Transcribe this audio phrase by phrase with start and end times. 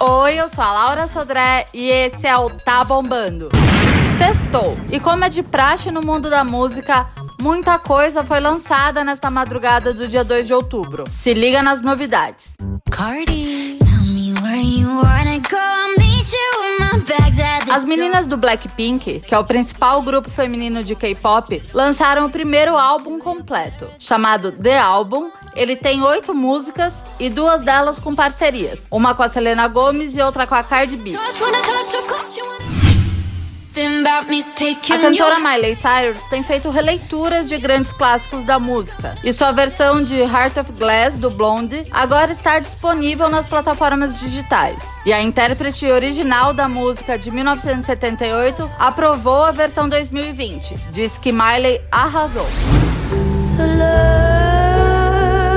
[0.00, 3.48] Oi, eu sou a Laura Sodré e esse é o Tá Bombando.
[4.18, 4.76] Sextou.
[4.90, 7.06] E como é de praxe no mundo da música,
[7.40, 11.04] muita coisa foi lançada nesta madrugada do dia 2 de outubro.
[11.12, 12.54] Se liga nas novidades.
[12.90, 15.55] Cardi, tell me where you wanna go.
[17.76, 22.74] As meninas do Blackpink, que é o principal grupo feminino de K-pop, lançaram o primeiro
[22.74, 25.30] álbum completo, chamado The Album.
[25.54, 30.22] Ele tem oito músicas e duas delas com parcerias, uma com a Selena Gomez e
[30.22, 31.10] outra com a Cardi B.
[34.92, 35.38] A cantora.
[35.38, 39.16] Miley Cyrus tem feito releituras de grandes clássicos da música.
[39.22, 44.82] E sua versão de Heart of Glass, do Blonde, agora está disponível nas plataformas digitais.
[45.04, 50.74] E a intérprete original da música de 1978 aprovou a versão 2020.
[50.92, 52.46] Diz que Miley arrasou.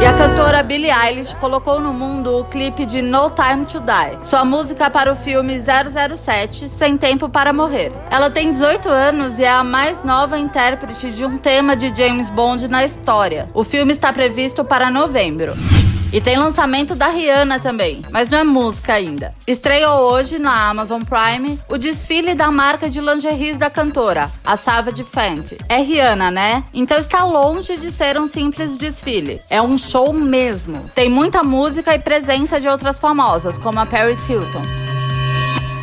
[0.02, 4.26] E a cantora Billie Eilish colocou no mundo o clipe de No Time to Die,
[4.26, 7.92] sua música para o filme 007 Sem Tempo para Morrer.
[8.10, 12.30] Ela tem 18 anos e é a mais nova intérprete de um tema de James
[12.30, 13.50] Bond na história.
[13.54, 15.54] O filme está previsto para novembro.
[16.12, 19.32] E tem lançamento da Rihanna também, mas não é música ainda.
[19.46, 25.04] Estreou hoje na Amazon Prime o desfile da marca de lingeries da cantora, a Savage
[25.04, 25.56] Fenty.
[25.70, 26.64] É Rihanna, né?
[26.74, 29.40] Então está longe de ser um simples desfile.
[29.52, 30.84] É um show mesmo.
[30.96, 34.64] Tem muita música e presença de outras famosas, como a Paris Hilton.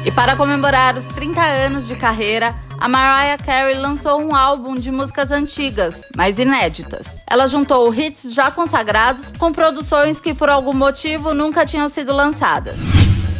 [0.04, 4.91] E para comemorar os 30 anos de carreira, a Mariah Carey lançou um álbum de
[4.91, 7.22] músicas antigas, mas inéditas.
[7.26, 12.78] Ela juntou hits já consagrados com produções que por algum motivo nunca tinham sido lançadas.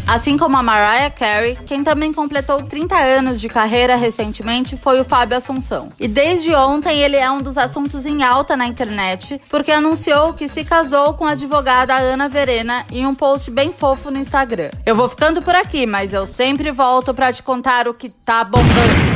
[0.07, 5.05] Assim como a Mariah Carey, quem também completou 30 anos de carreira recentemente foi o
[5.05, 5.89] Fábio Assunção.
[5.99, 10.49] E desde ontem ele é um dos assuntos em alta na internet, porque anunciou que
[10.49, 14.71] se casou com a advogada Ana Verena em um post bem fofo no Instagram.
[14.87, 18.45] Eu vou ficando por aqui, mas eu sempre volto pra te contar o que tá
[18.45, 19.16] bombando.